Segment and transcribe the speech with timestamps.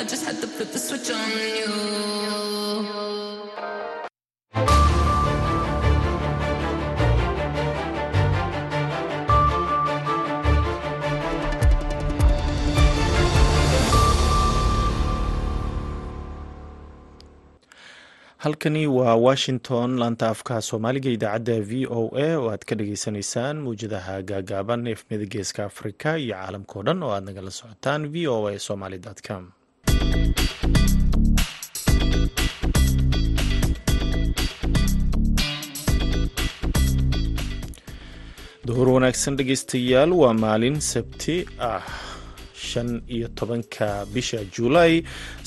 [0.00, 2.78] I just had to flip the switch on you.
[18.36, 24.14] halkani waa washington laanta afka soomaaliga idaacadda v o a oo aad ka dhageysanaysaan mawjadaha
[24.30, 28.98] gaagaaban efmida geeska afrika iyo caalamkao dhan oo aad nagala socotaan v o a somaly
[29.28, 29.44] com
[38.68, 41.36] duhur wanaagsan dhegeystayaal waa maalin sabti
[41.70, 41.84] ah
[42.68, 44.94] shan iyo tobanka bisha juulaay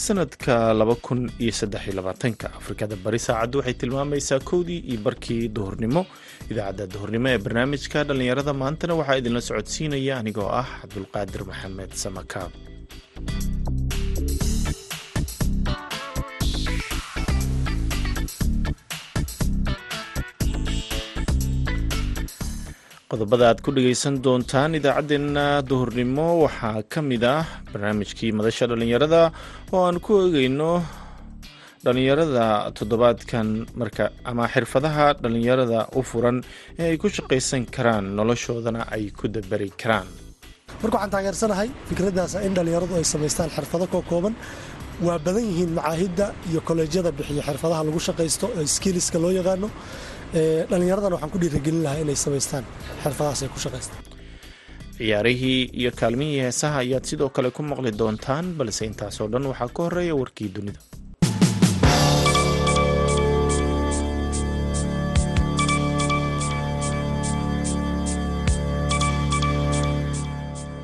[0.05, 2.47] sanadka laba kun iyo saddex iyo labaatanka.
[2.59, 6.01] Afrikada bari saacaddu waxay tilmaamaysaa kowdii iyo barkii duhurnimo.
[6.51, 12.51] Idaacadda duhurnimo ee barnaamijka dhallinyarada maantana waxaa idinla socodsiinaya anigoo ah cabdulqaadir maxamed samakaab
[23.11, 29.21] qodobada aad ku dhegeysan doontaan idaacaddeenna duhurnimo waxaa ka mid ah barnaamijkii madasha dhallinyarada
[29.73, 30.71] oo aan ku eegeyno
[31.85, 32.45] dhallinyarada
[32.77, 33.47] toddobaadkan.
[33.79, 36.37] Marka ama xirfadaha dhallinyarada u furan
[36.79, 40.07] ee ay ku shaqaysan karaan noloshoodana ay ku dabari karaan.
[40.81, 44.35] Marka waxaan taageersanahay fikraddaas in dhallinyaradu ay samaystaan xirfado koo kooban.
[45.05, 49.67] Waa badan yihiin macaahidda iyo kolleejyada bixiya xirfadaha lagu shaqaysto ee skiliska loo yaqaano
[50.33, 52.65] dhallinyaradana waxaan ku dhiirigelin lahaa inay samaystaan
[53.03, 54.03] xirfadahaas ku shaqaystaan.
[54.97, 59.81] Ciyaarihii iyo kaalmihii heesaha ayaad sidoo kale ku maqli doontaan balse intaasoo dhan waxaa ka
[59.85, 60.79] horreeya warkii dunida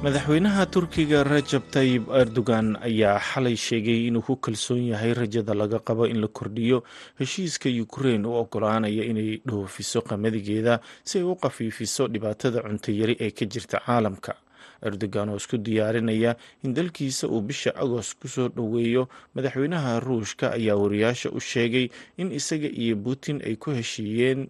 [0.08, 6.08] madaxweynaha turkiga rajab tayib erdogan ayaa xalay sheegay inuu ku kalsoon yahay rajada laga qabo
[6.08, 6.80] in la kordhiyo
[7.20, 13.46] heshiiska ukrein u ogolaanaya inay dhoofiso qamadigeeda si ay u qafiifiso dhibaatada cuntayari ee ka
[13.52, 14.32] jirta caalamka.
[14.88, 20.78] Erdogan oo isku diyaarinaya in dalkiisa uu bisha agost ku soo dhoweeyo madaxweynaha ruushka ayaa
[20.80, 21.90] wariyaasha u sheegay
[22.22, 24.48] in isaga iyo putin ay ku heshiiyeen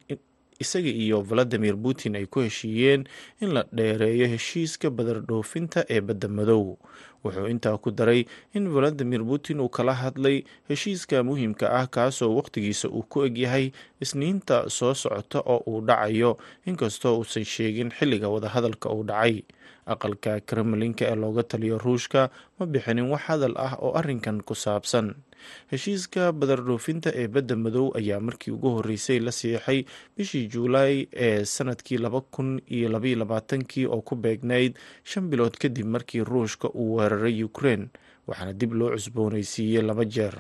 [0.59, 3.07] isaga iyo valadimir putin ay ku heshiiyeen
[3.41, 6.77] in la dheereeyo heshiiska badar dhoofinta ee badda madow.
[7.23, 12.89] Wuxuu intaa ku daray in valadimir putin uu kala hadlay heshiiska muhiimka ah kaasoo wakhtigiisa
[12.89, 19.03] uu ku egyahay isniinta soo socota oo uu dhacayo inkastoo uusan sheegin xilliga wadahadalka uu
[19.03, 19.41] dhacay.
[19.87, 22.29] Aqalka kremlinka ee looga taliyo ruushka
[22.59, 25.15] ma bixinin wax hadal ah oo arrinkan ku saabsan
[25.71, 29.83] heshiiska badar dhoofinta ee badda madow ayaa markii ugu horreysay la siixay
[30.17, 35.85] bishii juulaay ee sannadkii laba kun iyo labaiyo labaatankii oo ku beegnayd shan bilood kadib
[35.85, 37.89] markii ruushka uu weeraray ukrein
[38.27, 40.35] waxaana dib loo cusboonaysiiyey laba jeer.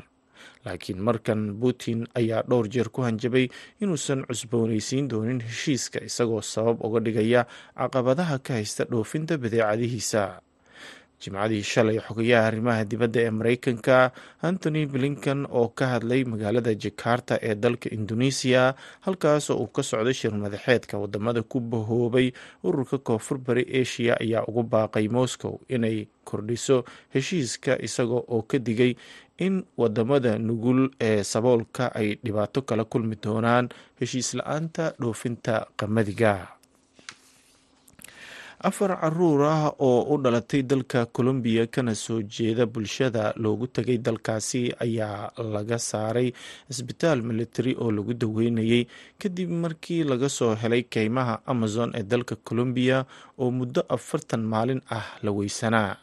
[0.65, 3.47] Laakiin markan putin ayaa dhowr jeer ku hanjabay
[3.81, 7.45] inuusan cusboonaysiin doonin heshiiska isagoo sabab uga dhigaya
[7.77, 10.41] caqabadaha ka haysta dhoofinta badeecadihiisa
[11.21, 14.11] jimcadii shalay xogayaha arrimaha dibadda ee mareykanka
[14.41, 20.33] antony blinkan oo ka hadlay magaalada jakarta ee dalka indonesiya halkaasoo uu ka socday shir
[20.43, 22.31] madaxeedka waddamada ku bahoobay
[22.63, 26.83] ururka koonfur bari asia ayaa ugu baaqay moscow inay kordhiso
[27.13, 28.93] heshiiska isaga oo ka digay
[29.45, 36.33] in waddamada nugul ee saboolka ay dhibaato kala kulmi doonaan heshiis la'aanta dhoofinta qamadiga
[38.59, 44.73] afar carruur ah oo u dhalatay dalka colombiya kana soo jeeda bulshada loogu tegay dalkaasi
[44.81, 46.33] ayaa laga saaray
[46.69, 48.87] cisbitaal military oo lagu daweynayay
[49.21, 53.05] kadib markii laga soo helay keymaha amazon ee dalka colombiya
[53.37, 55.97] oo muddo afartan maalin ah la weysanaa.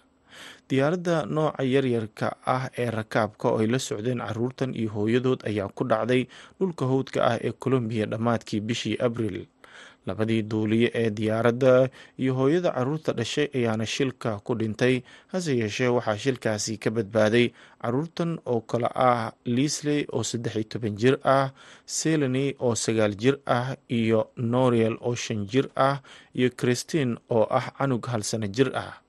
[0.68, 5.84] Diyaaradda nooca yaryarka ah ee rakaabka oo ay la socdeen caruurtan iyo hooyadood ayaa ku
[5.84, 6.22] dhacday
[6.58, 9.46] dhulka howdka ah ee colombiya dhammaadkii bishii abril
[10.06, 11.88] labadii duuliye ee diyaaradda
[12.18, 15.02] iyo hooyada carruurta dhashay ayaana shilka ku dhintay.
[15.32, 17.46] Hase yeeshee waxaa shilkaasi ka badbaaday
[17.82, 21.50] caruurtan oo kale ah lisley oo saddex iyo toban jir ah
[21.86, 25.96] selani oo sagaal jir ah iyo noriel oo shan jir ah
[26.34, 29.00] iyo christine oo ah canug hal sano jir ah.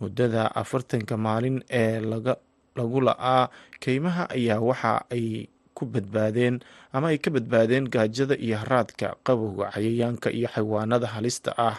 [0.00, 2.00] Muddada afartanka maalin ee
[2.76, 3.48] lagu la-aa
[3.80, 5.48] keymaha ayaa waxa ay
[5.80, 6.60] ku badbaadeen
[6.92, 11.78] ama ay ka badbaadeen gaajada iyo haraadka qabowga cayayaanka iyo xayawaanada halista ah.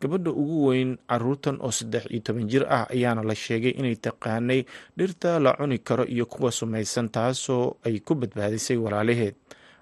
[0.00, 4.60] Gabadha ugu weyn caruurtan oo saddex iyo toban jir ah ayaana la sheegay inay taqaanay
[4.96, 9.34] dhirta la cuni karo iyo kuwa sumaysan taasoo ay ku badbaadisay walaalaheed.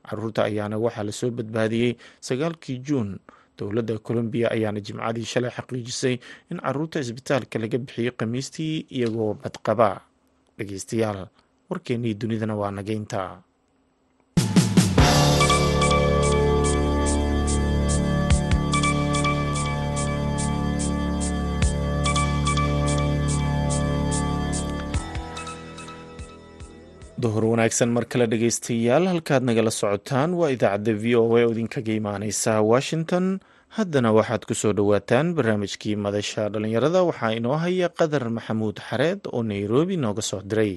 [0.06, 1.92] Caruurta ayaana waxaa la soo badbaadiyey
[2.22, 3.18] sagaalkii juun.
[3.58, 6.14] Dowladda colombiya ayaana jimcadii shalay xaqiijisay
[6.54, 9.88] in carruurta isbitaalka laga bixiyey khamiistii iyagoo badqaba
[10.56, 11.26] dhegeystayaal
[11.70, 13.42] warkeennii dunidana waa nageynta
[27.22, 31.92] duhur wanaagsan mar kale dhegeystayaal halkaad nagala socotaan waa idaacadda v o a oo idinkaga
[32.00, 33.26] imaaneysa washington.
[33.76, 39.42] Haddana waxaad ku soo dhowaataan barnaamijkii madasha dhallinyarada waxaa inoo haya qadar maxamuud xareed oo
[39.42, 40.74] nairobi nooga soo diray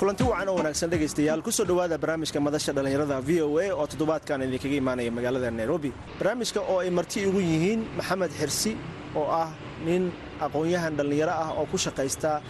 [0.00, 1.42] kulanti wacan oo wanaagsan dhegaystayaal.
[1.46, 5.90] Kusoo dhowaada barnaamijka madasha dhallinyarada v o a oo toddobaadkan idinkaga imaanaya magaalada nairobi.
[6.18, 8.72] Barnaamijka oo ay marti ugu yihiin maxamed xirsi
[9.20, 9.50] oo ah
[9.84, 10.02] nin
[10.44, 12.40] aqoon-yahan dhallinyaro ah oo ku shaqaysta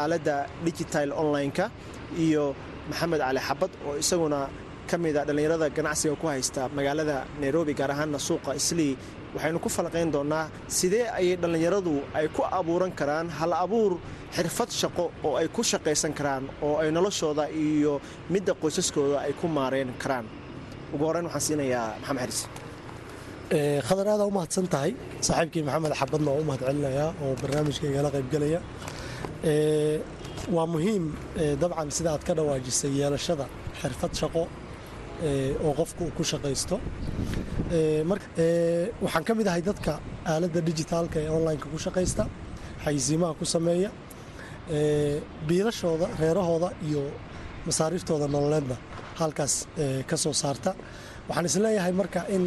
[0.00, 0.36] aaladda
[0.66, 1.66] digital online-ka
[2.24, 2.44] iyo
[2.90, 4.40] maxamed cali xabad oo isaguna
[4.90, 8.92] ka mid a dhallinyarada ganacsiga ku haysta magaalada nairobi gaar ahaanna suuqa islii
[9.36, 10.44] waxaynu ku falaqayn doonnaa
[10.78, 13.92] sidee ayay dhallinyaradu ay ku abuuran karaan hal abuur
[14.36, 17.92] xirfad shaqo oo ay ku shaqaysan karaan oo ay noloshooda iyo
[18.32, 20.26] midda qoysaskooda ay ku maareen karaan.
[20.94, 22.40] Ugu horreyn waxaan siinayaa maxamed xaris.
[23.86, 24.92] Khadar aadaa u mahadsan tahay?
[25.26, 28.60] Saaxiibkii maxamed xabadna oo u mahad celinayaa oo barnaamijka igala qaybgelaya
[30.56, 31.04] waa muhiim
[31.60, 33.46] dabcan sida aad ka dhawaajisay yeelashada
[33.80, 34.42] xirfad shaqo
[35.66, 36.76] oo qofku uu ku shaqaysto.
[39.04, 39.92] Waxaan ka mid ahay dadka
[40.32, 42.24] aaladda dijitaalka ee onlineka ku shaqaysta
[42.84, 43.90] xayisiimaha ku sameeya
[45.48, 47.02] biilashooda reerahooda iyo
[47.66, 48.76] masaariiftooda nololeedna
[49.20, 49.54] halkaas
[50.10, 50.70] ka soo saarta.
[51.28, 52.42] Waxaan is leeyahay marka in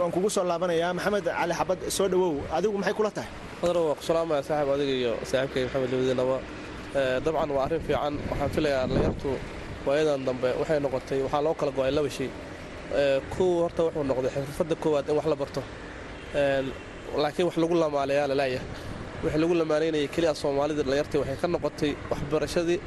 [0.00, 3.30] waan kugu soo laabanayaa maxamed cali xabad soo dhowow adigu maxay kula tahay?
[3.60, 6.36] Qadar waa ku salaamaya saaxib adiga iyo saaxiibkay maxamed labadiinaba
[7.24, 8.14] dabcan waa arrin fiican.
[8.30, 9.30] Waxaan filayaa dhallinyartu
[9.86, 12.28] waayadan dambe waxay noqotay waxaa loo kala go'ay laba shay.
[13.34, 15.60] Kow horta wuxuu noqday xirfadda koowaad in wax la barto.
[17.22, 18.66] Laakiin wax lagu lamaalayaa lalayahay
[19.24, 22.78] wixii lagu lamaanaynayay keliya soomaalida dhallinyartii waxay ka noqotay waxbarashadii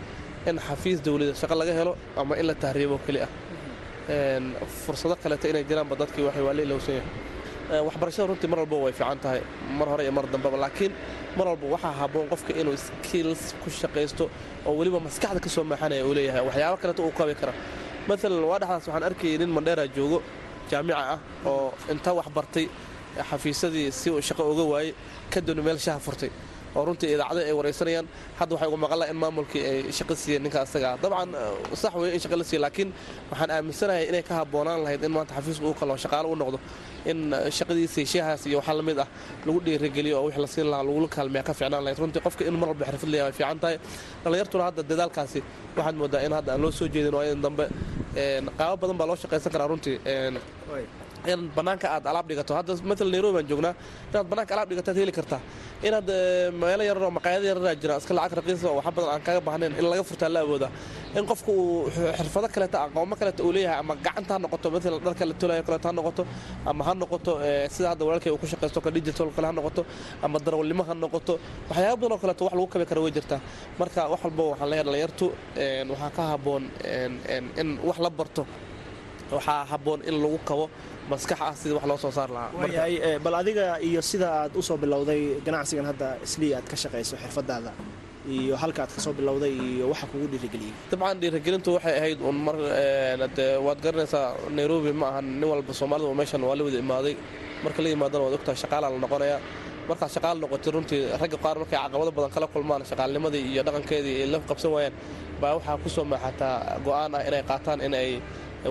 [0.50, 3.30] in xafiis dawlada shaqo laga helo ama in la tahriibo keli ah
[4.86, 7.10] fursado kaleeto inay jiraanba dadkii waxay waa la ilowsan yahay
[7.88, 9.42] waxbarashada runtii mar walba way fiican tahay
[9.80, 10.92] mar hore iyo mar dambeba laakiin
[11.38, 14.26] mar walba waxaa habboon qofka inuu skills ku shaqaysto
[14.68, 16.42] oo weliba maskaxda ka soo maaxanaya uu leeyahay.
[16.48, 17.54] Waxyaabo kaleeto uu kabi kara.
[18.08, 20.20] Maalan waa dhexdaas waxaan arkayay nin mandheera joogo
[20.72, 21.20] jaamica ah
[21.52, 22.66] oo inta wax bartay
[23.30, 24.92] xafiisadii si uu shaqo uga waayey
[25.34, 26.30] kadibna meel shaha furtay
[26.78, 28.08] oo runtii idaacada ay waraysanayaan
[28.40, 31.30] hadda waxay uga maqan laha in maamulkii ay shaqo siiyeen ninka asagaa dabcan
[31.82, 32.90] sax weeye in shaqa la siiya laakiin
[33.32, 36.58] waxaan aaminsanahay inay ka habboonaan lahayd in maanta xafiisku uu kaloo shaqaalo u noqdo
[37.12, 37.20] in
[37.58, 39.08] shaqadiisii sheehaas iyo waxaa la mid ah
[39.46, 42.00] lagu dhiirigeliyo oo wix la siin lahaa lagula kaalmeeya ka fiicnaan lahayd.
[42.04, 43.78] Runtii qofka in mar walba xirfad way fiican tahay.
[44.24, 45.40] Dhallinyartuna hadda dadaalkaasi
[45.78, 47.66] waxaad moodaa in hadda aan loo soo jeedin oo in dambe
[48.60, 49.96] qaabo badan baa loo shaqaysan karaa runtii
[51.32, 52.52] in banaanka aad alaab dhigato.
[52.58, 53.74] Hadda maala nairobi baan joognaa
[54.12, 55.42] inaad banaanka alaab dhigataad heli kartaa.
[55.88, 56.08] Inaad
[56.62, 59.86] meelo yararoo maqaayado yararaa jira iska lacag raqiisa oo waxa badan aan kaga baahnayn in
[59.92, 60.68] laga furtaa la awooda.
[61.18, 65.24] In qofku uu xirfado kaleeta aqoomo kaleeta uu leeyahay ama gacanta ha noqoto maalan dharka
[65.30, 66.24] la tolayo kaleeto ha noqoto
[66.70, 67.32] ama ha noqoto
[67.76, 69.82] sida hadda walaalkay uu ku shaqaysto ka digital kale ha noqoto
[70.26, 71.34] ama darawalnimo ha noqoto
[71.70, 73.40] waxyaaba badan oo kaleeto wax lagu kabi kara way jirtaa.
[73.80, 75.26] Marka wax walba waxaan leeyahay dhalinyartu
[75.92, 76.64] waxaa ka habboon
[77.62, 78.44] in wax la barto
[79.36, 80.66] waxaa habboon in lagu kabo
[81.12, 82.50] maskax ah sidii wax loo soo saar lahaa.
[82.60, 82.94] Waayahay
[83.26, 87.72] bal adiga iyo sida aad u soo bilowday ganacsigan hadda islii aad ka shaqayso xirfadaada
[88.36, 92.38] iyo halka aad ka soo bilowday iyo waxa kugu dhiirigeliyey dabcan dhiirigelintu waxay ahayd un
[92.46, 92.56] mar
[93.38, 94.26] de waad garanaysaa
[94.58, 97.16] nairobi ma ahan nin walba soomaalida meeshan waa la wada imaaday.
[97.64, 99.40] Marka la yimaadana waad ogtahay shaqaalaa la noqonayaa
[99.90, 104.28] markaad shaqaal noqotay runtii ragga qaar markay caqabado badan kala kulmaan shaqaalnimadii iyo dhaqankeedii ay
[104.34, 104.94] la qabsan waayaan
[105.42, 106.56] baa waxaa ku soo maaxataa
[106.86, 108.10] go'aan ah inay qaataan in ay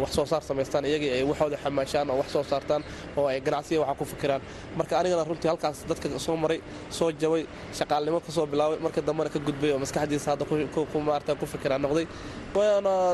[0.02, 2.83] wax soo saar samaystaan iyagii ay waxooda xamaashaan oo wax soo saartaan
[3.16, 4.40] oo ay ganacsiya waxa ku fikiraan.
[4.76, 7.42] Marka anigana runtii halkaas dadka soo maray soo jabay
[7.78, 10.45] shaqaalnimo ka bilaabay marka dambena ka gudbay oo maskaxdiisa hadda
[11.09, 12.07] maarata ku fikiraan noqday.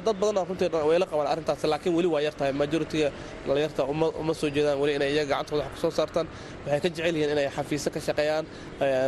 [0.05, 3.09] Dad badanna runtii way la qabaan arrintaas laakiin weli waa yar majoritiga
[3.47, 3.83] dhalinyarta
[4.21, 6.27] uma soo jeedaan weli inay iyaga gacantooda wax ku saartaan.
[6.67, 8.45] Waxay ka jecel yihiin inay xafiiso ka shaqeeyaan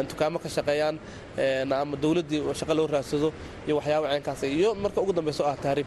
[0.08, 0.96] dukaamo ka shaqeeyaan
[1.80, 3.28] ama dowladdii shaqo loo raadsado
[3.66, 5.87] iyo waxyaaba ceenkaas iyo marka ugu dambeyso ah tahriib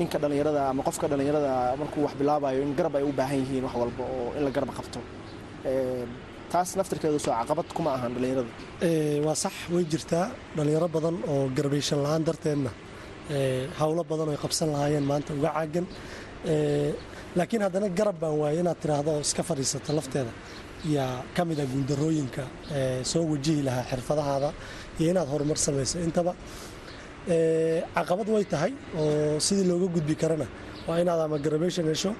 [0.00, 3.74] ninka dhallinyarada ama qofka dhallinyarada markuu wax bilaabayo in garab ay u baahan yihiin wax
[3.82, 4.98] walba oo in la garab qabto.
[6.52, 8.50] Taas naftirkeedu soo caqabad kuma ahan dhallinyarada.
[9.26, 10.26] Waa sax way jirtaa.
[10.56, 12.70] Dhallinyaro badan oo garbayshan la'aan darteedna
[13.80, 15.86] howlo badan oo ay qabsan lahaayeen maanta uga caagan
[17.38, 20.32] laakiin haddana garab baan waayay inaad tiraahdo oo iska fadhiisata lafteeda.
[20.96, 22.42] Yaa ka mid a guuldarooyinka
[23.12, 24.48] soo wajihi lahaa xirfadahaada
[25.00, 26.32] iyo inaad horumar samayso intaba
[27.28, 30.46] caqabad way tahay oo sidii looga gudbi karana
[30.88, 32.10] waa inaad ama garabation hesho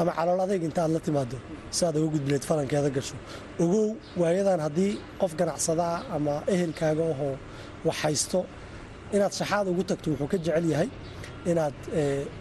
[0.00, 1.36] ama calool adayg inta aad la timaado
[1.70, 3.16] si aad uga gudbileed falankeeda gasho.
[3.62, 7.34] Ogow waayadan haddii qof ganacsadaa ama ehelkaaga ahoo
[7.86, 8.40] wax haysto
[9.14, 10.88] inaad shaxaad ugu tagto wuxuu ka jecel yahay
[11.50, 11.74] inaad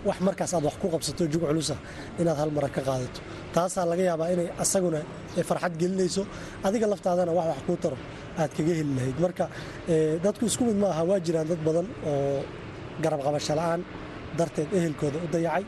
[0.08, 1.75] wax markaas aad wax ku qabsato jug culusa
[2.22, 3.20] inaad hal ka qaadato.
[3.55, 5.00] Taasaa laga yaabaa inay asaguna
[5.50, 6.24] farxad gelinayso.
[6.67, 7.98] Adiga laftaadana wax wax kuu taro
[8.41, 9.17] aad kaga heli lahayd.
[9.25, 9.46] Marka
[10.24, 12.39] dadku isku mid maaha waa jiraan dad badan oo
[13.03, 13.81] garab qabasho la'aan
[14.38, 15.63] darteed ehelkooda u dayacay.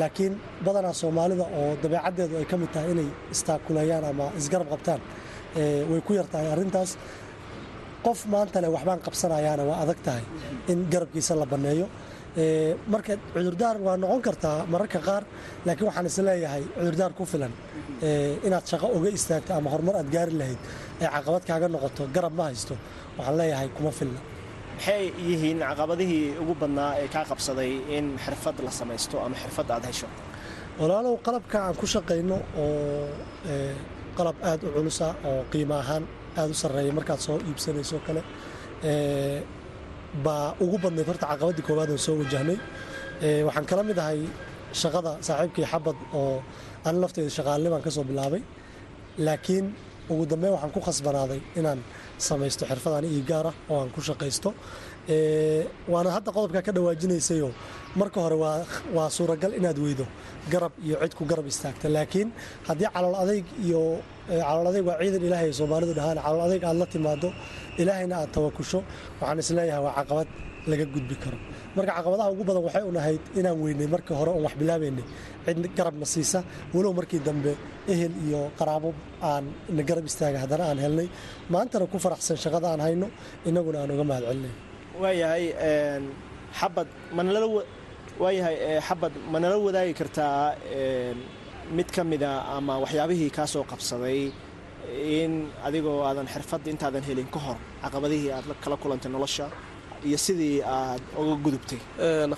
[0.00, 0.34] Laakiin
[0.66, 5.00] badanaa soomaalida oo dabeecaddeedu ay ka mid tahay inay istaakuleeyaan ama isgarab qabtaan
[5.90, 6.48] way ku yar tahay
[8.06, 10.24] qof maanta leh waxbaan qabsanayaana waa adag tahay
[10.72, 11.86] in garabkiisa la banneeyo
[12.92, 15.22] marka cudurdaar waa noqon kartaa mararka qaar
[15.66, 17.52] laakiin waxaan is leeyahay cudurdaar ku filan.
[18.46, 20.58] Inaad shaqo uga istaagto ama horumar aad gaari lahayd
[21.00, 22.74] ay caqabad kaaga noqoto garab ma haysto.
[23.18, 24.20] Waxaan leeyahay kuma filna.
[24.76, 29.84] Maxay yihiin caqabadihii ugu badnaa ee kaa qabsaday in xirfad la samaysto ama xirfad aad
[29.90, 30.06] hesho?
[30.80, 33.06] Walaalow qalabka aan ku shaqayno oo
[34.18, 36.04] qalab aad u culusa oo qiimo ahaan
[36.40, 38.22] aad u sarreeya markaad soo iibsanayso kale
[40.24, 42.58] baa ugu badnayd horta caqabadii koowaad oo soo wajahnay.
[43.46, 44.20] Waxaan kala mid ahay
[44.82, 46.42] shaqada saaxiibkii xabad oo
[46.88, 48.42] an lafteeda shaqaalnimaan ka soo bilaabay.
[49.26, 49.66] Laakiin
[50.12, 51.80] ugu dambeyn waxaan ku khasbanaaday inaan
[52.28, 54.50] samaysto xirfadaan ii gaar ah oo aan ku shaqaysto.
[55.92, 57.52] Waana hadda qodobkaa ka dhawaajinaysayoo
[58.00, 58.36] marka hore
[58.96, 60.06] waa suuragal inaad weydo
[60.52, 61.86] garab iyo cid ku garab istaagta.
[61.96, 62.28] Laakiin
[62.68, 63.82] haddii calool adayg iyo
[64.28, 67.28] calool adayg waa ciidan ilaahay ay soomaalidu dhahaan calool adayg aad la timaado
[67.82, 68.80] ilaahayna aad tawakusho.
[69.20, 70.28] Waxaan is leeyahay waa caqabad
[70.70, 71.38] laga gudbi karo.
[71.76, 75.04] Marka caqabadaha ugu badan waxay un ahayd inaan weynay markii hore oon wax bilaabaynay
[75.46, 76.38] cid garabna siisa.
[76.74, 77.52] Walow markii dambe
[77.92, 78.90] ehel iyo qaraabo
[79.30, 79.44] aan
[79.76, 81.08] na garab istaaga haddana aan helnay.
[81.52, 83.06] Maantana ku faraxsan shaqada aan hayno
[83.48, 84.54] innaguna aan uga mahad celinay.
[85.02, 85.44] Waayahay
[86.58, 87.46] xabad manala
[88.22, 88.56] waayahay
[88.88, 90.54] xabad ma nala wadaagi kartaa
[91.76, 94.20] mid ka mida ama waxyaabihii kaa soo qabsaday
[95.20, 95.32] in
[95.66, 99.46] adigoo aadan xirfad intaadan helin ka hor caqabadihii aad kala kulantay nolosha
[100.08, 101.80] iyo sidii aad uga gudubtay.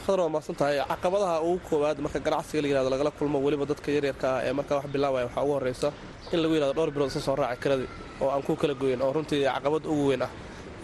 [0.05, 3.89] Khadar waa maadsan tahay caqabadaha ugu koowaad marka ganacsiga la yiraahdo lagala kulmo weliba dadka
[3.97, 5.89] yaryarka ah ee markaa wax bilaabaya waxaa ugu horreysa
[6.33, 7.89] in lagu yiraahdo dhowr bilood isa soo raaca kiradii
[8.23, 10.31] oo aan ku kala goyin oo runtii caqabad ugu weyn ah.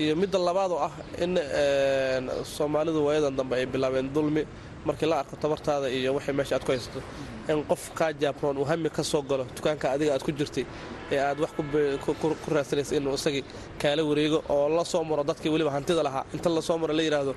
[0.03, 0.93] Iyo midda labaad oo ah
[1.25, 1.33] in
[2.57, 4.43] soomaalidu waayadan dambe ay bilaabeen dulmi
[4.89, 7.01] markii la arko tabartaada iyo wixii meesha aad ku haysato
[7.49, 10.65] in qof kaa jaabroon uu hami ka soo galo dukaanka adiga aad ku jirtay
[11.15, 13.43] ee aad wax ku raadsanaysa inuu isagii
[13.83, 16.25] kaala wareego oo la soo maro dadkii weliba hantida lahaa.
[16.35, 17.33] Inta la soo maro la yidhaahdo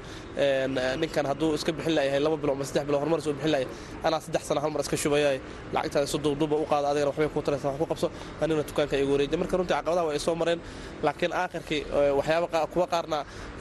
[1.02, 3.68] ninkan hadduu iska bixin layahay laba bilo ama saddex bilo horumar soo bixin laya
[4.08, 5.38] anaa saddex sana hal iska shubayay
[5.76, 8.08] lacagtaada si duubduuba u qaada adigana waxbay kuu taraysa wax ku qabso.
[8.42, 10.60] Aniguna dukaanka igu wareejiya marka runtii caqabadaha waa ay mareen
[11.06, 11.82] laakiin aakhirkii
[12.20, 13.18] waxyaaba kuwa qaarna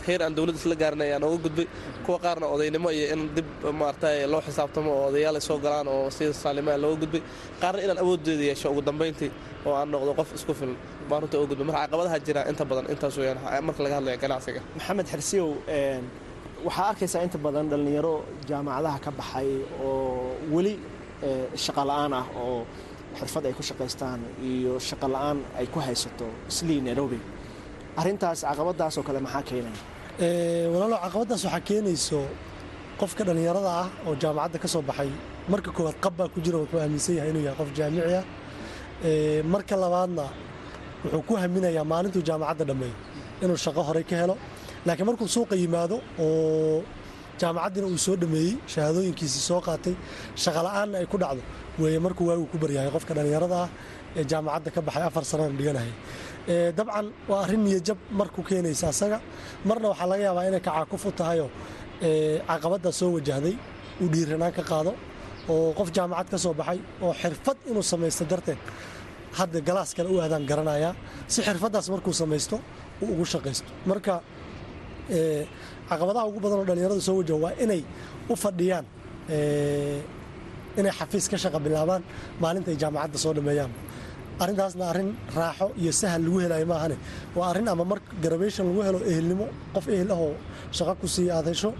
[0.06, 1.66] heer aan dowladda isla gaarin ayaan uga gudbay.
[2.06, 3.46] Kuwa qaarna odaynimo iyo in dib
[3.80, 7.22] maaragtay loo xisaabtamo oo odayaal ay galaan oo sida saalimaa looga gudbay
[7.62, 8.66] qaarna inaan awooddeeda yeesho.
[8.72, 9.30] Ugu dambayntii
[9.66, 10.76] oo aan noqdo qof isku filan
[11.08, 14.60] baan runta uga gudbay marka caqabadaha jira inta badan intaas weyaan marka laga hadlaya ganacsiga.
[14.78, 15.48] Maxamed xersiyow
[16.66, 18.14] waxaa arkaysaa inta badan dhallinyaro
[18.48, 19.48] jaamacadaha ka baxay
[19.84, 20.74] oo weli
[21.64, 22.58] shaqa la'aan ah oo
[23.18, 27.18] xirfad ay ku shaqaystaan iyo shaqa la'aan ay ku haysato islii nairobi.
[28.00, 29.78] Arrintaas caqabadaas oo kale maxaa keenaya
[30.72, 32.20] walaalo caqabadaas waxaa keenayso
[33.00, 35.10] qofka dhallinyarada ah oo jaamacadda ka soo baxay
[35.52, 38.24] marka koowaad qab baa ku jira wuxuu aaminsan yahay inuu yahay qof jaamici ah.
[39.52, 40.24] Marka labaadna
[41.04, 42.96] wuxuu ku haminayaa maalintuu jaamacadda dhammeeyo
[43.42, 44.34] inuu shaqo horey ka helo.
[44.86, 46.82] Laakiin markuu suuqa yimaado oo
[47.40, 49.94] jaamacaddina uu soo dhameeyey shahaadooyinkiisii soo qaatay
[50.42, 51.42] shaqola'aanna ay ku dhacdo
[51.80, 53.68] weeye markuu waagu ku baryahay qofka dhallinyarada ah
[54.18, 55.92] ee jaamacadda ka baxay afar sanana dhiganaya
[56.78, 59.18] dabcan waa arrin niyajab marku keenaysa asaga.
[59.68, 61.50] Marna waxaa laga yaabaa inay kacaakuf u tahayoo
[62.48, 63.54] caqabaddaa soo wajahday
[64.02, 64.92] uu dhiiranaan ka qaado
[65.52, 68.58] oo qof jaamacad ka soo baxay oo xirfad inuu samaysto darteed
[69.38, 70.92] hadda galaas kale u aadaan garanayaa
[71.32, 72.56] si xirfaddaas markuu samaysto
[73.02, 73.68] uu ugu shaqaysto.
[73.90, 74.14] Marka
[75.88, 77.82] caqabadaha ugu badan oo dhallinyarada soo wajaha waa inay
[78.32, 78.86] u fadhiyaan
[80.78, 82.02] inay xafiis ka shaqa bilaabaan
[82.42, 83.72] maalinta ay jaamacadda soo dhameeyaan.
[84.42, 86.96] Arrintaasna arrin raaxo iyo sahal lagu helayo maahane.
[87.36, 90.32] Waa arrin ama mar garabation lagu helo ehelnimo qof ehel ahoo
[90.76, 91.70] shaqo ku siiya aad hesho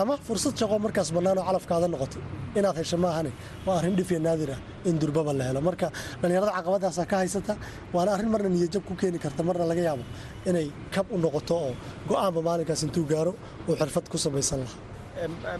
[0.00, 2.22] ama fursad shaqo markaas bannaanoo calafkaada noqotay
[2.58, 3.30] inaad hesho maahane
[3.66, 5.60] waa arrin dhifya naadir ah in durbaba la helo.
[5.68, 5.86] Marka
[6.20, 7.54] dhallinyarada caqabadaasaa ka haysata
[7.94, 9.40] waana arrin marna niyajab ku keeni karta.
[9.48, 10.04] Marna laga yaabo
[10.50, 11.72] inay kab u noqoto oo
[12.08, 13.32] go'aanba maalinkaas intuu gaaro
[13.68, 14.80] uu xirfad ku samaysan lahaa.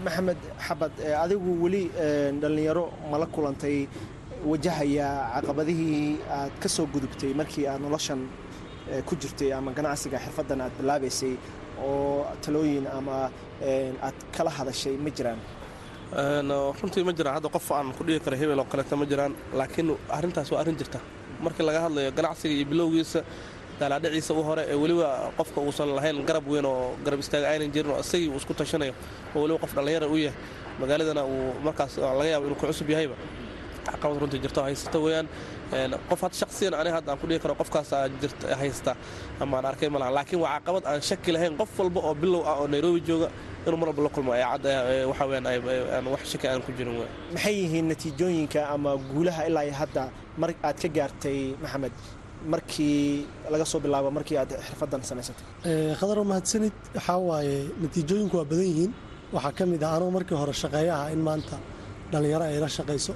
[0.04, 0.92] Maxamed xabad
[1.24, 1.82] adigu weli
[2.42, 3.78] dhallinyaro mala kulantay
[4.50, 8.20] wajahaya caqabadihii aad ka soo gudubtay markii aad noloshan
[9.08, 11.32] ku jirtay ama ganacsiga xirfaddan aad bilaabaysay
[11.82, 13.30] oo talooyin ama
[14.06, 15.40] aad kala hadashay ma jiraan?
[16.80, 17.34] Runtii ma jiraan.
[17.36, 19.32] Hadda qof aan ku dhigi karo hebel oo kaleeta ma jiraan.
[19.58, 20.98] Laakiin arrintaas waa arrin jirta.
[21.44, 23.20] Markii laga hadlayo ganacsiga iyo bilowgiisa
[23.80, 27.90] daalaadhiciisa u hore ee weliba qofka uusan lahayn garab weyn oo garab istaaga aynan jirin
[27.92, 28.94] oo isagii uu isku tashanayo
[29.34, 30.32] oo weliba qof dhallinyara u yahay
[30.80, 33.14] magaaladana uu markaas laga yaabo inuu ku cusub yahayba
[33.94, 35.26] caqabad runtii jirto haysata weeyaan.
[36.10, 37.90] Qof had shaqsiyan aniga hadda aan ku dhihi karo qofkaas
[38.60, 38.92] haysta
[39.42, 42.56] ama aan arkay malaha laakiin waa caqabad aan shaki lahayn qof walba oo bilow ah
[42.60, 43.28] oo nairobi jooga
[43.66, 44.30] inuu mar walba la kulmo.
[44.40, 44.64] Ee cad
[45.10, 46.94] waxa weeyaan wax shaki aan ku jirin
[47.34, 50.02] maxay yihiin natiijooyinka ama guulaha ilaa hadda
[50.40, 51.94] mar aad ka gaartay maxamed?
[52.52, 55.44] Markii laga soo bilaabo markii aad xirfaddan samaysatay
[56.00, 58.92] khadaro mahadsanid waxaa waaye natiijooyinku waa badan yihiin.
[59.34, 61.56] Waxaa ka mid ah anugu markii hore shaqeeyo aha in maanta
[62.12, 63.12] dhallinyaro ay la shaqayso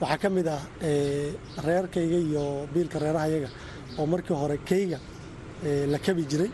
[0.00, 0.60] waxaa ka mid ah
[1.66, 3.48] reerkayga iyo biilka reerahayaga
[3.98, 4.98] oo markii hore kayga
[5.92, 6.50] la kabi jiray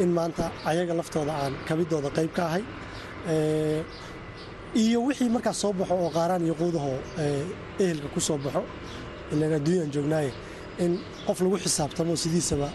[0.00, 2.62] in maanta ayaga laftooda aan kabidooda qayb ka ahay.
[4.74, 6.98] Iyo wixii markaas soo baxo oo qaaraan iyo quudahoo
[7.78, 8.62] ehelka ku soo baxo
[9.32, 10.30] ilaan adduunyaan joognaaye
[10.84, 10.92] in
[11.26, 12.68] qof lagu xisaabtamo sidiisaba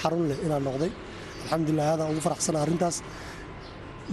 [0.00, 0.90] xarun leh inaan noqday.
[1.42, 2.96] Alxamdulilah aadaan ugu faraxsana arrintaas.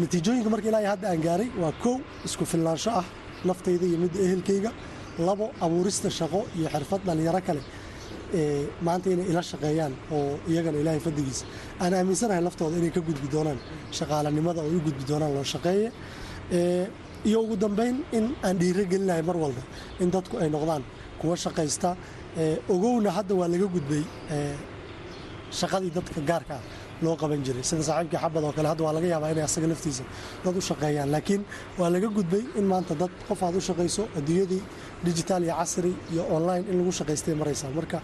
[0.01, 1.95] Natiijooyinka marka ilaa hadda aan gaaray waa kow
[2.27, 3.05] isku filnaansho ah
[3.45, 4.71] naftayda iyo midda ehelkayga
[5.27, 7.61] labo abuurista shaqo iyo xirfad dhallinyaro kale
[8.85, 11.43] maanta inay ila shaqeeyaan oo iyagana ilaahay faddigiisa
[11.83, 13.59] aan aaminsanahay laftooda inay ka gudbi doonaan
[13.97, 15.87] shaqaalanimada oo u gudbi doonaan loo shaqeeye.
[17.29, 19.61] Iyo ugu dambayn in aan dhiiro gelinahay mar walba
[20.03, 20.83] in dadku ay noqdaan
[21.19, 21.89] kuwa shaqaysta.
[22.73, 24.03] Ogowna hadda waa laga gudbay
[25.59, 26.61] shaqadii dadka gaarka ah
[27.05, 27.63] loo qaban jiray.
[27.69, 30.03] Sida saaxiibkii xabad oo kale hadda waa laga yaabaa inay asaga laftiisa
[30.43, 31.09] dad u shaqeeyaan.
[31.15, 31.41] Laakiin
[31.79, 34.61] waa laga gudbay in maanta dad qof aad u shaqayso adduunyadii
[35.07, 37.69] digital iyo casri iyo online in lagu shaqaystay maraysaa.
[37.77, 37.99] Marka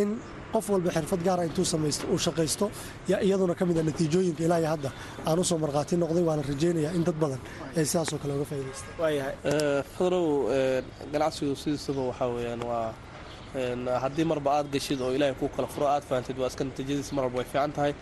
[0.00, 0.08] in
[0.54, 2.66] qof walba xirfad gaara intuu samaysto uu shaqaysto
[3.10, 4.90] yaa iyaduna ka mid a natiijooyinka ilaa iyo hadda
[5.28, 7.40] aan u soo markhaati noqday waana rajaynayaa in dad badan
[7.78, 9.34] ay sidaasoo kale uga faa'idaystaan waayahay
[9.98, 10.26] fadrow
[11.12, 12.88] ganacsigu sidiisaba waxaa weeyaan waa
[13.54, 17.24] haddii marba aad gashid oo ilaahay kuu kala furo aad fahantid waa iska natiijadiis mar
[17.36, 17.92] way fiican tahay.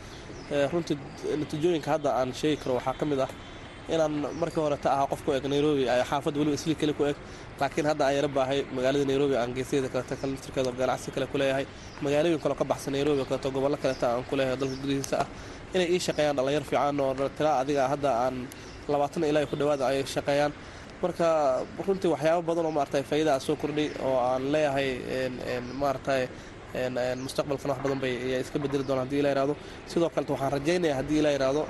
[0.72, 0.96] Runtii
[1.40, 3.28] natiijooyinka hadda aan sheegi karo waxaa ka mid ah
[3.94, 7.16] inaan markii hore ta ahaa qof ku eg nairobi xaafadda weliba isli kale ku eg
[7.60, 11.36] laakiin hadda aan yara baahay magaalada nairobi aan geesyada kaleeto kalaftirkeeda ganacsi kale ku
[12.04, 15.26] magaalooyin kaleo ka baxsan nairobi kaleeto gobollo kaleeta aan ku dalka gudihiisa ah
[15.74, 18.36] inay ii shaqeeyaan dhalinyar fiican oo tilaa adiga hadda aan
[18.92, 20.52] labaatan ilaa ku dhawaada ay shaqeeyaan
[21.02, 21.28] marka
[21.86, 24.88] runtii waxyaabo badan oo maaragtay faa'iida aan soo kordhay oo aan leeyahay
[25.82, 26.22] maaragtay
[27.24, 28.12] mustaqbalkan wax badan bay
[28.42, 29.54] iska bedeli doonaan haddii ila yihahdo
[29.90, 31.62] sidoo kaleta waxaan rajaynayaa haddii ila yihahdo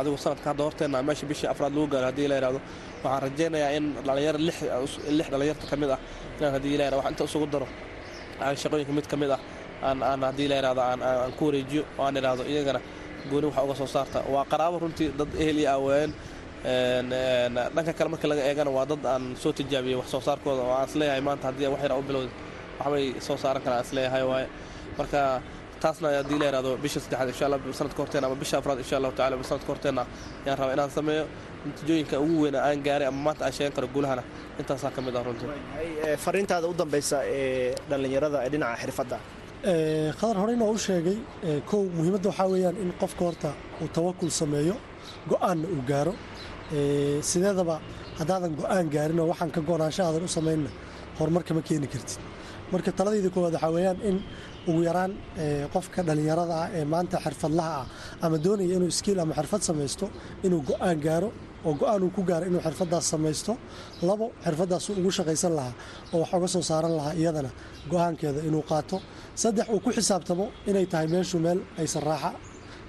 [0.00, 2.60] adigu sanadka hadda horteenna meesha bishii afraad lagu gaaro haddii ila yihahdo
[3.04, 5.98] waxaan rajaynayaa in dhalinyaro lix dhalinyarta ka mid ah
[6.38, 7.66] inaan haddii ila wax inta isugu daro
[8.44, 9.40] aan shaqooyinka mid ka mid ah
[9.88, 12.80] aan haddii ila yihahdo aan ku wareejiyo oo aan idhaahdo iyagana
[13.30, 14.18] gooni waxa uga soo saarta.
[14.34, 16.10] Waa qaraabo runtii dad ehel iyo aaween
[16.64, 20.88] dhanka kale markii laga eegana waa dad aan soo tijaabiyey wax soo saarkooda oo aan
[20.88, 22.30] is leeyahay maanta haddii wax yara u bilowda
[22.80, 24.46] waxbay soo saaran karaan is leeyahay waaye.
[24.98, 25.20] Marka
[25.82, 29.14] taasna haddii la yihahdo bisha saddexaad insha allah sanadka horteena ama bisha afraad insha allahu
[29.18, 30.02] tacala sanadka horteena
[30.44, 31.24] ayaan rabaa inaan sameeyo
[31.66, 34.22] natiijooyinka ugu weyna aan gaaray ama maanta aan sheegan karo guulahana.
[34.60, 35.48] Intaasaa ka mid ah runtii.
[36.24, 39.16] Fariintaada u dambaysa ee dhallinyarada ee dhinaca xirfadda?
[40.18, 41.16] Khadar horeyna oo u sheegay
[41.70, 43.50] kow muhiimadda waxaa weeyaan in qofka horta
[43.82, 44.74] uu tawakul sameeyo
[45.30, 46.14] go'aanna uu gaaro
[47.30, 47.76] sideedaba
[48.18, 50.70] haddaadan go'aan gaarin oo waxaan ka go-naansho aadan u samaynna
[51.18, 52.18] horumar kama keeni kartid.
[52.72, 54.16] Marka taladayda koowaad waxaa weeyaan in
[54.68, 55.12] ugu yaraan
[55.74, 57.86] qofka dhallinyarada ah ee maanta xirfadlaha ah
[58.24, 60.06] ama doonaya inuu skiil ama xirfad samaysto
[60.46, 61.28] inuu go'aan gaaro
[61.66, 63.52] oo go'aan uu ku gaaro inuu xirfadaas samaysto
[64.08, 65.74] labo xirfadaasuu ugu shaqaysan lahaa
[66.14, 67.50] oo wax uga soo saaran lahaa iyadana
[67.92, 68.96] go'aankeeda inuu qaato.
[69.42, 72.30] Saddex uu ku xisaabtamo inay tahay meeshu meel aysan raaxa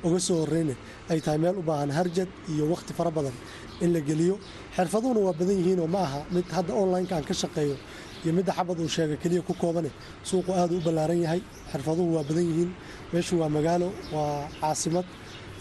[0.08, 0.76] uga soo horeyne
[1.12, 3.36] ay tahay meel u baahan harjad iyo wakhti fara badan
[3.84, 4.36] in la geliyo.
[4.78, 7.76] Xirfaduhuna waa badan yihiinoo ma aha mid hadda online-ka aan ka shaqeeyo
[8.24, 9.92] iyo midda xabad uu sheega keliya ku koobane
[10.30, 11.42] suuqu aad u ballaaran yahay
[11.72, 12.72] xirfaduhu waa badan yihiin
[13.14, 15.06] meeshu waa magaalo waa caasimad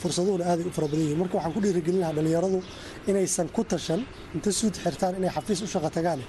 [0.01, 1.19] fursaduhuna aaday u fara badan yihiin.
[1.23, 2.59] Marka waxaan ku dhiirigelin lahaa dhallinyaradu
[3.11, 4.01] inaysan ku tashan
[4.37, 6.21] inta suud xirtaan inay xafiis u shaqo tagaan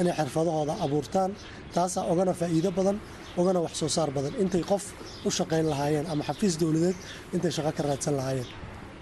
[0.00, 1.30] inay xirfadahooda abuurtaan
[1.74, 2.96] taasaa ogana faa'iido badan
[3.40, 4.32] ogana wax soo saar badan.
[4.42, 4.84] Intay qof
[5.26, 6.96] u shaqayn lahaayeen ama xafiis dowladeed
[7.34, 8.48] intay shaqo ka raadsan lahaayeen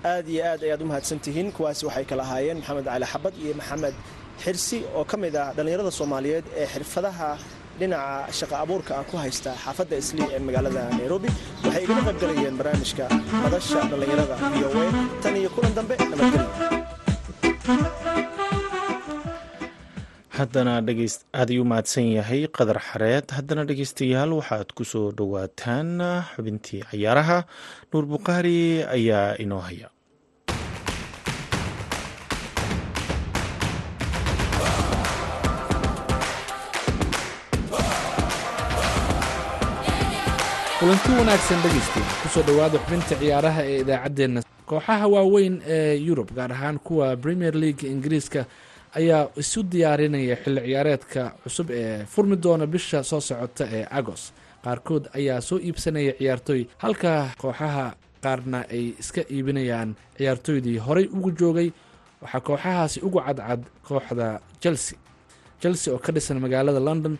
[0.04, 3.54] aad iyo aad ayaad u mahadsan tihiin kuwaasi waxay kala ahaayeen maxamed cali xabad iyo
[3.60, 3.94] maxamed
[4.44, 7.30] xirsi oo ka mid ah dhallinyarada soomaaliyeed ee xirfadaha
[7.80, 11.28] dhinaca shaqa abuurka ah ku haysta xaafadda islii ee magaalada nairobi.
[11.64, 13.04] Waxay igala qaybgalayeen barnaamijka
[13.44, 14.86] madasha dhallinyarada v o a
[15.22, 15.94] tan iyo kulan dambe.
[16.10, 16.75] Nabadgelyo
[20.38, 23.26] haddana aad ayuu mahadsan yahay qadar xareed.
[23.36, 25.90] Haddana dhegeystayaal waxaad ku soo dhowaataan
[26.32, 27.38] xubintii cayaaraha
[27.90, 28.58] nuur bukhaari
[28.96, 29.88] ayaa inoo haya.
[40.78, 44.40] Kulanti wanaagsan dhegeystiina ku soo dhowaada xubinta ciyaaraha ee idaacaddeenna.
[44.68, 48.44] Kooxaha waaweyn ee yurub gaar ahaan kuwa premier league ingiriiska
[49.00, 54.22] ayaa isu diyaarinaya xilli ciyaareedka cusub ee furmi doona bisha soo socota ee agos
[54.64, 57.86] qaarkood ayaa soo iibsanaya ciyaartooy halka kooxaha
[58.24, 61.68] qaarna ay iska iibinayaan ciyaartooydii horey ugu joogay.
[62.22, 64.28] Waxaa kooxahaasi ugu cadcad kooxda
[64.62, 64.98] chelsea.
[65.60, 67.14] Chelsea oo ka dhisan magaalada london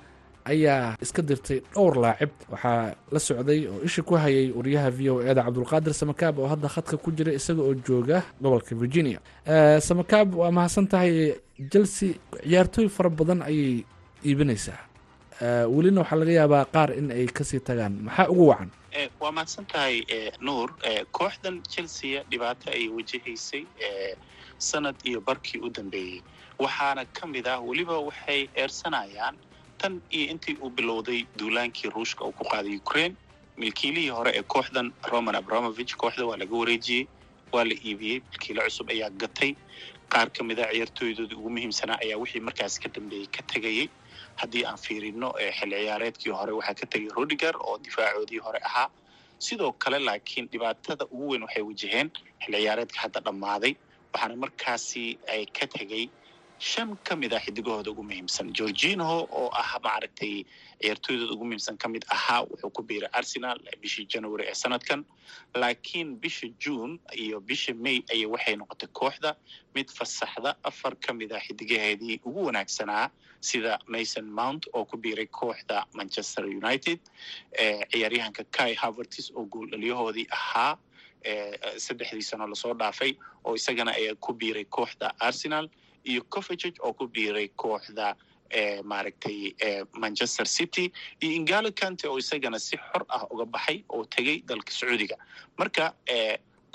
[0.53, 2.31] ayaa iska dirtay dhowr laacib.
[2.53, 6.69] Waxaa la socday oo isha ku hayay wariyaha v o eda cabdulqaadir samakaab oo hadda
[6.69, 9.21] khadka ku jira isaga oo jooga gobolka virginia.
[9.81, 11.35] Samakaab waa mahadsan tahay
[11.73, 13.85] chelsea ciyaartooy fara badan ayay
[14.25, 14.81] iibinaysaa.
[15.75, 17.95] Welina waxaa laga yaabaa qaar in ay ka sii tagaan.
[18.07, 18.71] Maxaa ugu wacan?
[19.21, 19.97] Waa mahadsan tahay
[20.41, 20.69] nuur.
[21.13, 23.63] Kooxdan chelsea dhibaato ay wajahaysay
[24.59, 26.23] sanad iyo barkii u dambeeyey.
[26.59, 29.37] Waxaana ka mid ah weliba waxay eersanayaan
[29.81, 33.15] tan iyo intii uu bilowday duulaankii ruushka uu ku qaaday ukraine
[33.57, 37.05] milkiilihii hore ee kooxdan roman abramovich kooxda waa laga wareejiyey
[37.53, 39.53] waa la iibiyey milkiile cusub ayaa gatay.
[40.13, 43.89] Qaar ka mid a ciyaartooydoodii ugu muhiimsanaa ayaa wixii markaas ka dambeeyey ka tegayey
[44.41, 48.89] haddii aan fiirino xilli ciyaareedkii hore waxaa ka tegay rodiger oo difaacoodii hore ahaa.
[49.39, 52.09] Sidoo kale laakiin dhibaatada ugu weyn waxay wajaheen
[52.43, 53.73] xilli ciyaareedka hadda dhammaaday
[54.13, 56.05] waxaana markaasi ay ka tegey
[56.59, 60.45] shan ka mid ah xidigahooda ugu muhiimsan georginho oo ah maaragtay
[60.81, 65.05] ciyaartooydooda ugu muhiimsan ka mid ahaa wuxuu ku biiray arsenal bishii january ee sanadkan
[65.55, 69.37] laakiin bisha june iyo bisha may ayay waxay noqotay kooxda
[69.75, 75.27] mid fasaxda afar ka mid ah xidigaheedii ugu wanaagsanaa sida mason mount oo ku biiray
[75.27, 77.01] kooxda manchester united
[77.93, 80.73] ciyaaryahanka kai havertis oo gooldhaliyahoodii ahaa
[81.87, 83.13] saddexdii sano la soo dhaafay
[83.45, 85.69] oo isagana ayaa ku biiray kooxda arsenal
[86.11, 88.15] iyo covegeg oo ku biiray kooxda
[88.85, 89.55] maaragtay
[90.03, 90.93] manchester city.
[91.23, 95.17] Iyo ingalo kante oo isagana si xor ah uga baxay oo tegey dalka sacuudiga.
[95.59, 95.93] Marka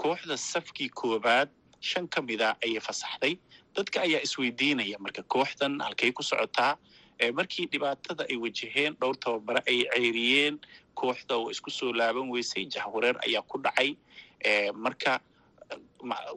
[0.02, 3.38] kooxda safkii koobaad shan ka mida ayay fasaxday.
[3.76, 6.76] Dadka ayaa isweydiinaya marka kooxdan halkay ku socotaa
[7.38, 10.60] markii dhibaatada ay wajaheen dhowr tababare ay ceyriyeen
[11.00, 13.96] kooxda oo isku soo laaban weysay jahwareer ayaa ku dhacay.
[14.76, 15.22] Marka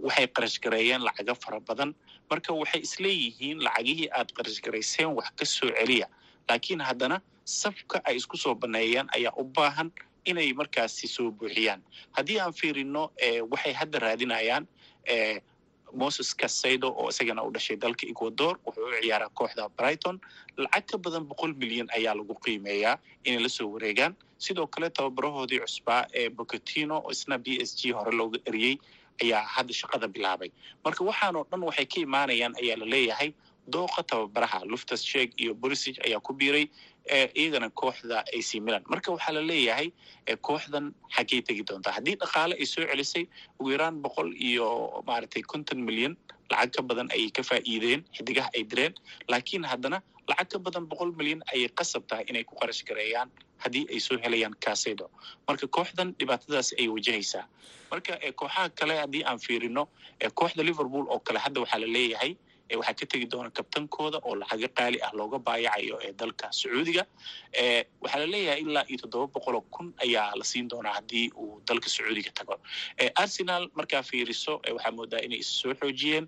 [0.04, 1.94] waxay qarash gareeyeen lacago fara badan
[2.30, 6.06] marka waxay isleeyihiin lacagihii aad qarash garayseen wax ka soo celiya.
[6.48, 9.90] Laakiin haddana safka ay isku soo baneeyeen ayaa u baahan
[10.24, 11.82] inay markaasi soo buuxiyaan.
[12.16, 13.10] Haddii aan fiirino
[13.50, 14.66] waxay hadda raadinayaan
[15.92, 20.20] moses casaido oo isagana u dhashay dalka ecuador wuxuu u ciyaaraa kooxda brighton.
[20.56, 24.16] Lacag ka badan boqol milyan ayaa lagu qiimeeyaa inay la soo wareegaan.
[24.38, 28.76] Sidoo kale tababarahoodii cusbaa ee bocotino oo isna b s g hore looga eriyey
[29.22, 30.50] ayaa hadda shaqada bilaabay.
[30.84, 33.30] Marka waxaanoo dhan waxay ka imaanayaan ayaa la leeyahay
[33.74, 36.66] dooqa tababaraha luftas sheeg iyo borisig ayaa ku biiray
[37.10, 38.82] iyagana kooxda ac milan.
[38.88, 39.92] Marka waxaa la leeyahay
[40.40, 41.92] kooxdan xaggay tegi doontaa?
[41.92, 43.28] Haddii dhaqaale ay soo celisay
[43.60, 46.16] ugu yaraan boqol iyo maaragtay konton milyan
[46.50, 48.94] lacag ka badan ayay ka faa'iideen xidigaha ay direen.
[49.28, 53.28] Laakiin haddana lacag ka badan boqol milyan ayay qasab tahay inay ku qarash gareeyaan
[53.64, 55.10] haddii ay soo helayaan casedo
[55.48, 57.44] marka kooxdan dhibaatadaas ay wajahaysaa.
[57.90, 59.88] Marka kooxaha kale haddii aan fiirino
[60.34, 62.36] kooxda liverpool oo kale hadda waxaa la leeyahay
[62.72, 67.04] waxaa ka tegi doona kabtankooda oo lacago qaali ah looga baayacayo ee dalka sacuudiga.
[68.02, 71.88] Waxaa la leeyahay ilaa iyo toddoba boqoloo kun ayaa la siin doonaa haddii uu dalka
[71.88, 72.54] sacuudiga tago.
[73.22, 76.26] Arsenal markaa fiiriso waxaa moodaa inay is soo xoojiyeen.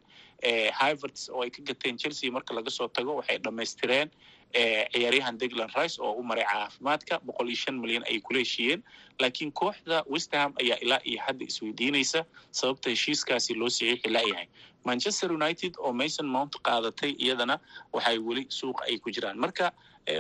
[0.81, 4.09] Hiverts oo ay ka gateen chelsea marka laga soo tago waxay dhammaystireen
[4.55, 8.83] ciyaaryahan degland rice oo u maray caafimaadka boqol iyo shan milyan ayay kula heshiiyeen.
[9.21, 14.47] Laakiin kooxda westerham ayaa ilaa iyo hadda isweydiinaysa sababta heshiiskaasi loo saxiixi la'yahay
[14.85, 17.59] manchester united oo mason mount qaadatay iyadana
[17.93, 19.39] waxay weli suuqa ay ku jiraan.
[19.39, 19.73] Marka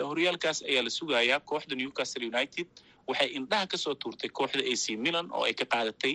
[0.09, 2.67] horyaalkaas ayaa la sugayaa kooxda newcastle united
[3.09, 6.15] waxay indhaha ka soo tuurtay kooxda ac milan oo ay ka qaadatay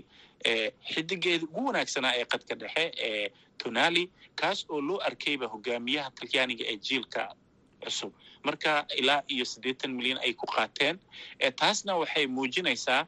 [0.94, 4.04] xidigeeda ugu wanaagsanaa ee qadka dhexe ee tonali
[4.36, 7.24] kaas oo loo arkayba hogaamiyaha talyaaniga ee jiilka
[7.84, 8.12] cusub.
[8.44, 11.00] Marka ilaa iyo siddeetan milyan ay ku qaateen
[11.60, 13.02] taasna waxay muujinaysaa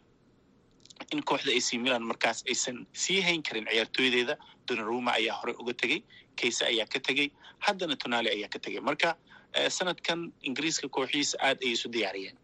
[1.13, 4.35] in kooxda ac milan markaas aysan sii hayn karin ciyaartooydeeda.
[4.67, 5.99] Donaruma ayaa horey uga tegey
[6.39, 7.27] kayse ayaa ka tegey
[7.65, 8.79] haddana tonali ayaa ka tegey.
[8.89, 9.15] Marka
[9.77, 12.37] sanadkan ingiriiska kooxihiisa aad ayay isu diyaariyeen.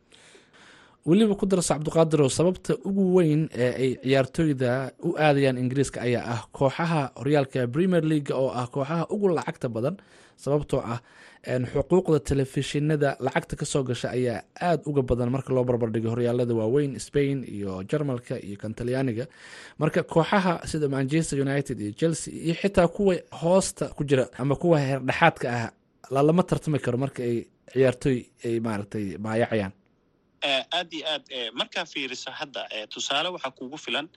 [1.07, 6.41] Weliba ku darso cabdiqaadirow sababta ugu weyn ee ay ciyaartooyda u aadayaan ingiriiska ayaa ah
[6.57, 9.95] kooxaha horyaalka premier leaga oo ah kooxaha ugu lacagta badan
[10.43, 10.99] sababtoo ah
[11.73, 16.93] xuquuqda telefishinada lacagta ka soo gasha ayaa aada uga badan marka loo barbardhigo horyaalada waaweyn
[17.07, 19.25] spain iyo jarmalka iyo kan talyaaniga.
[19.81, 24.77] Marka kooxaha sida manchester united iyo chelsea iyo xitaa kuwa hoosta ku jira ama kuwa
[24.79, 25.69] heerdhexaadka ah
[26.15, 27.37] lalama tartami karo marka ay
[27.73, 29.71] ciyaartooy ay maaragtay baayacayaan.
[30.77, 31.23] Aad iyo aad
[31.59, 32.61] markaa fiiriso hadda
[32.93, 34.07] tusaale waxaa kugu filan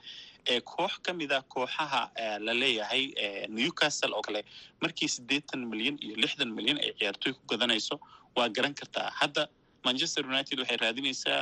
[0.65, 2.03] koox ka mid a kooxaha
[2.47, 3.15] la leeyahay
[3.49, 4.45] newcastle oo kale
[4.83, 8.01] markii siddeetan milyan iyo lixdan milyan ay ciyaartooy ku gadanayso
[8.37, 9.49] waa garan kartaa hadda
[9.85, 11.41] manchester united waxay raadinaysaa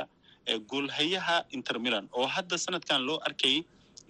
[0.71, 3.63] goolhayaha inter milan oo hadda sanadkan loo arkayay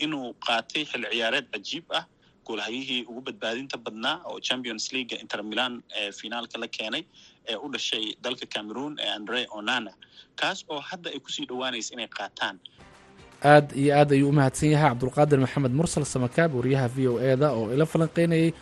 [0.05, 2.03] inuu qaatay xil ciyaareed cajiib ah
[2.47, 5.73] goolhayihii ugu badbaadinta badnaa oo champions leaga inter milan
[6.19, 7.03] finaalka la keenay
[7.51, 9.91] ee u dhashay dalka cameroon ee andre onana.
[10.41, 12.57] Kaas oo hadda ay ku sii dhowaanaysa inay qaataan
[13.43, 14.89] aad iyo aad ayuu u mahadsan yahay.
[14.93, 18.53] Cabdulqaadir maxamed mursal samakaab wariyaha v o e oo ila falanqeynayay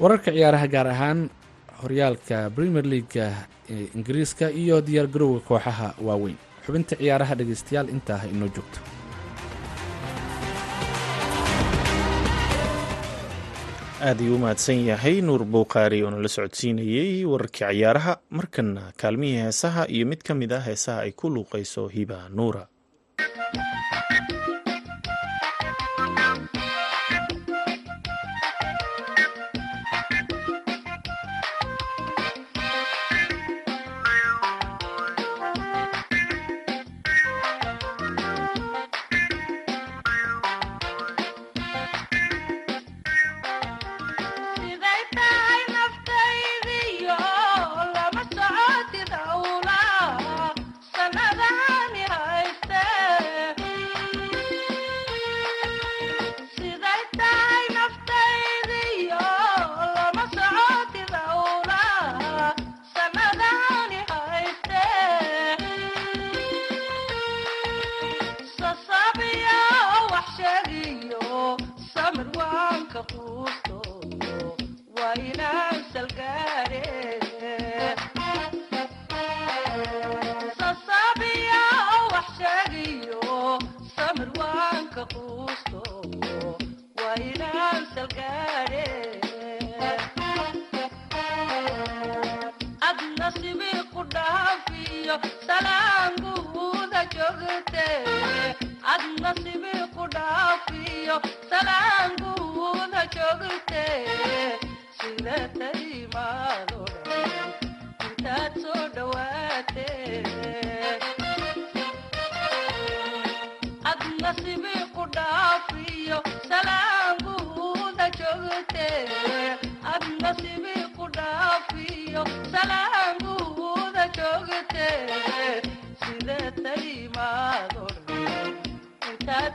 [0.00, 1.30] wararka ciyaaraha gaar ahaan
[1.82, 3.26] horyaalka premier leaga
[3.68, 6.36] ingiriiska iyo diyaar garowga kooxaha waaweyn.
[6.66, 8.80] Xubinta ciyaaraha dhegeystayaal intaa ha inoo joogto.
[14.04, 18.12] Aad ayuu u mahadsan yahay nuur bowqaari oo nala socodsiinayey wararkii ciyaaraha.
[18.30, 22.68] Markana kaalmihii heesaha iyo mid ka mid ah heesaha ay ku luuqayso hiba nuura
[23.18, 24.43] Thank you.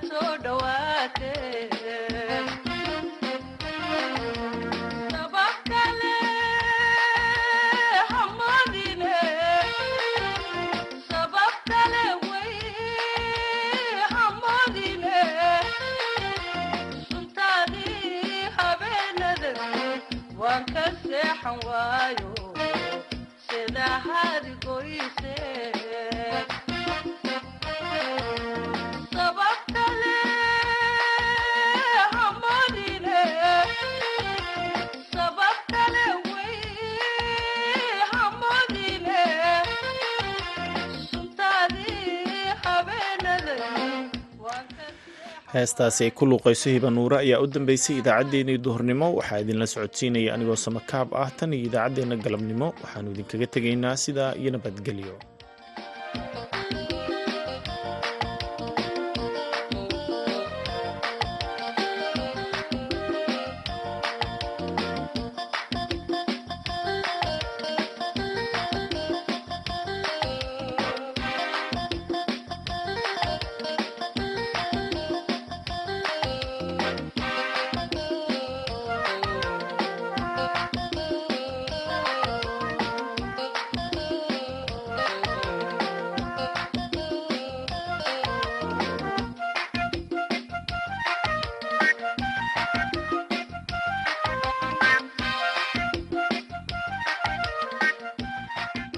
[0.07, 0.88] soo dhawa
[45.53, 49.07] heestaasi ay ku luuqayso hiba nuure ayaa u dambeysay idaacaddeenii duhurnimo.
[49.19, 51.29] Waxaa idinla socodsiinaya anigoo samakaab ah.
[51.38, 55.15] Tan iyo idaacaddeenna galabnimo waxaannu idinkaga tegaynaa sidaa iyo nabadgelyo